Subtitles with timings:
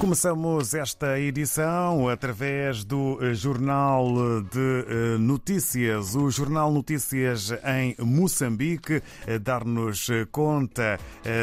[0.00, 9.02] Começamos esta edição através do eh, Jornal de eh, Notícias, o Jornal Notícias em Moçambique,
[9.26, 10.98] eh, dar-nos conta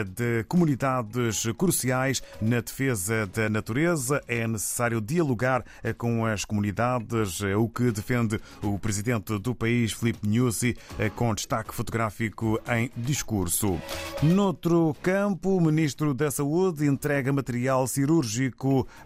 [0.10, 4.24] de comunidades cruciais na defesa da natureza.
[4.28, 5.64] É necessário dialogar
[5.96, 10.76] com as comunidades, o que defende o presidente do país, Filipe Nyusi,
[11.16, 13.80] com destaque fotográfico em discurso.
[14.24, 18.47] Noutro campo, o ministro da Saúde entrega material cirúrgico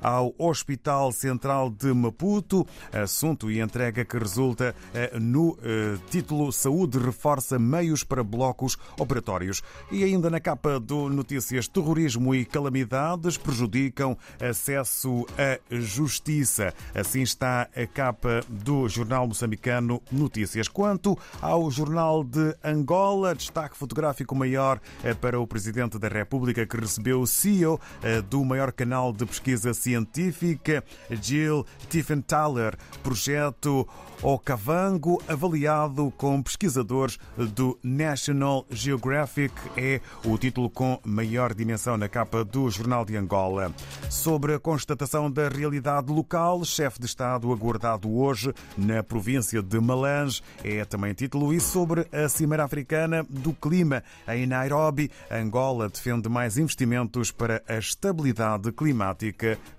[0.02, 6.98] ao Hospital Central de Maputo, assunto e entrega que resulta eh, no eh, título Saúde
[6.98, 9.62] reforça meios para blocos operatórios.
[9.92, 16.74] E ainda na capa do Notícias, terrorismo e calamidades prejudicam acesso à justiça.
[16.94, 20.68] Assim está a capa do jornal moçambicano Notícias.
[20.68, 26.78] Quanto ao jornal de Angola, destaque fotográfico maior eh, para o Presidente da República que
[26.78, 27.80] recebeu o CEO
[28.30, 33.88] do maior canal de pesquisa científica Jill Tiefenthaler, projeto
[34.22, 42.46] Okavango, avaliado com pesquisadores do National Geographic, é o título com maior dimensão na capa
[42.46, 43.74] do Jornal de Angola.
[44.12, 50.44] Sobre a constatação da realidade local, chefe de Estado aguardado hoje na província de Malange,
[50.64, 51.52] é também título.
[51.52, 57.78] E sobre a Cimeira Africana do Clima em Nairobi, Angola defende mais investimentos para a
[57.78, 59.21] estabilidade climática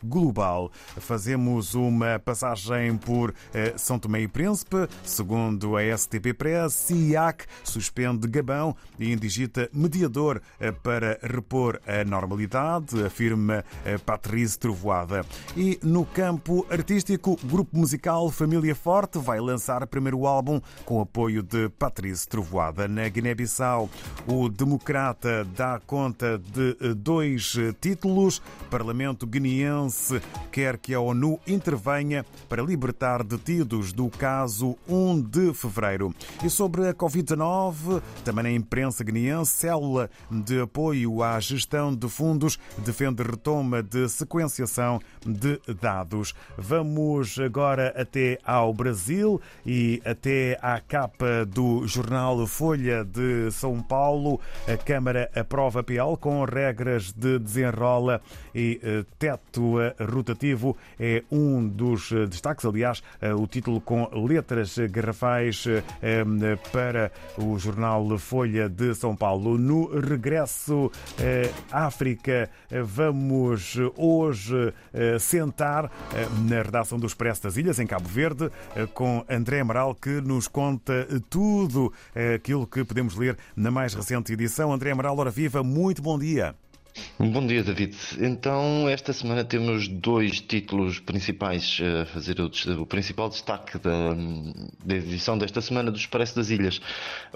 [0.03, 0.71] global.
[0.97, 4.89] Fazemos uma passagem por eh, São Tomé e Príncipe.
[5.05, 13.05] Segundo a STP Press, CIAC suspende Gabão e indigita mediador eh, para repor a normalidade,
[13.05, 15.25] afirma eh, Patrícia Trovoada.
[15.57, 21.69] E no campo artístico, grupo musical Família Forte vai lançar primeiro álbum com apoio de
[21.71, 22.87] Patrícia Trovoada.
[22.87, 23.91] Na Guiné-Bissau,
[24.27, 28.41] o Democrata dá conta de dois títulos.
[28.71, 30.21] Parlamento guineense
[30.51, 36.15] quer que a ONU intervenha para libertar detidos do caso 1 de fevereiro.
[36.45, 42.59] E sobre a Covid-19, também na imprensa guineense, célula de apoio à gestão de fundos
[42.79, 46.35] defende retoma de sequenciação de dados.
[46.59, 54.39] Vamos agora até ao Brasil e até à capa do jornal Folha de São Paulo.
[54.69, 58.21] A Câmara aprova PL com regras de desenrola
[58.55, 62.65] e eh, teto rotativo é um dos destaques.
[62.65, 65.65] Aliás, eh, o título com letras garrafais
[66.03, 66.25] eh,
[66.73, 69.57] para o jornal Folha de São Paulo.
[69.57, 70.91] No regresso
[71.71, 72.51] à África,
[72.85, 74.73] vamos hoje
[75.21, 75.91] sentar
[76.49, 78.51] na redação do Expresso das Ilhas, em Cabo Verde,
[78.95, 81.93] com André Amaral, que nos conta tudo
[82.35, 84.73] aquilo que podemos ler na mais recente edição.
[84.73, 86.55] André Amaral, hora viva, muito bom dia.
[87.19, 87.97] Bom dia, David.
[88.21, 94.15] Então, esta semana temos dois títulos principais a fazer o, o principal destaque da,
[94.85, 96.81] da, edição desta semana do Expresso das Ilhas.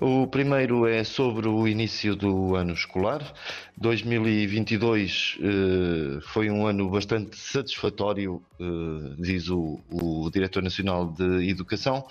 [0.01, 3.33] O primeiro é sobre o início do ano escolar.
[3.79, 12.07] 2022 eh, foi um ano bastante satisfatório, eh, diz o, o Diretor Nacional de Educação.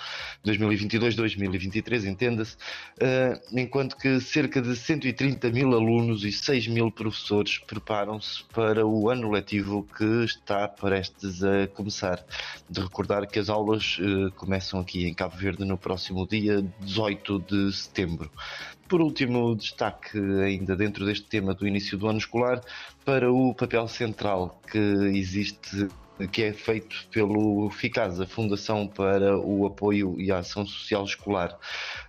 [0.45, 2.55] 2022-2023, entenda-se.
[3.00, 7.34] Eh, enquanto que cerca de 130 mil alunos e 6 mil professores
[7.68, 12.23] preparam-se para o ano letivo que está prestes a começar.
[12.69, 17.40] De recordar que as aulas eh, começam aqui em Cabo Verde no próximo dia 18
[17.40, 18.31] de setembro.
[18.88, 22.62] Por último, destaque ainda dentro deste tema do início do ano escolar
[23.03, 25.88] para o papel central que existe
[26.31, 31.58] que é feito pelo FICAS, a Fundação para o Apoio e a Ação Social Escolar.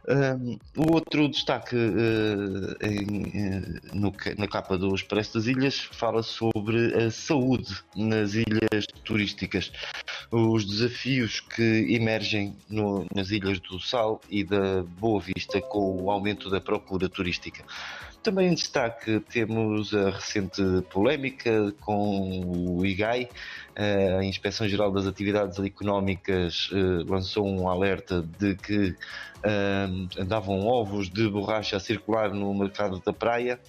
[0.09, 6.23] Um, o outro destaque uh, em, uh, no, na capa do Expresso das Ilhas fala
[6.23, 9.73] sobre a saúde nas ilhas turísticas,
[10.31, 16.11] os desafios que emergem no, nas ilhas do Sal e da Boa Vista com o
[16.11, 17.65] aumento da procura turística.
[18.27, 20.61] Também em destaque temos a recente
[20.91, 22.41] polémica com
[22.77, 23.29] o IGAI.
[23.77, 28.97] A Inspeção Geral das Atividades Económicas eh, lançou um alerta de que
[29.43, 29.87] eh,
[30.19, 33.61] andavam ovos de borracha a circular no mercado da praia.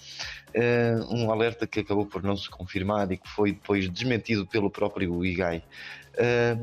[1.10, 5.22] Um alerta que acabou por não se confirmar e que foi depois desmentido pelo próprio
[5.22, 5.62] IGAI.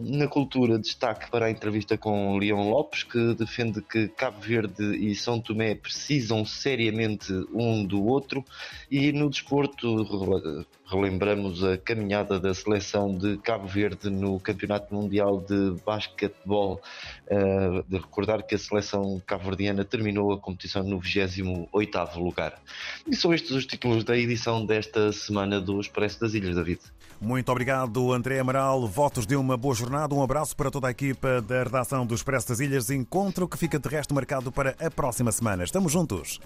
[0.04, 5.16] Na cultura, destaque para a entrevista com Leão Lopes, que defende que Cabo Verde e
[5.16, 8.44] São Tomé precisam seriamente um do outro,
[8.92, 15.76] e no desporto relembramos a caminhada da seleção de Cabo Verde no Campeonato Mundial de
[15.86, 16.82] Basquetebol.
[17.88, 22.62] De recordar que a seleção cabo-verdiana terminou a competição no 28º lugar.
[23.08, 26.80] E são estes os títulos da edição desta semana do Expresso das Ilhas, David.
[27.20, 28.86] Muito obrigado, André Amaral.
[28.86, 30.16] Votos de uma boa jornada.
[30.16, 32.90] Um abraço para toda a equipa da redação do Expresso das Ilhas.
[32.90, 35.64] Encontro que fica de resto marcado para a próxima semana.
[35.64, 36.40] Estamos juntos.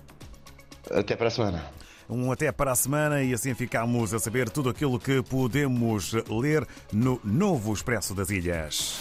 [0.92, 1.66] Até para a semana.
[2.10, 6.68] Um até para a semana e assim ficamos a saber tudo aquilo que podemos ler
[6.92, 9.00] no novo Expresso das Ilhas.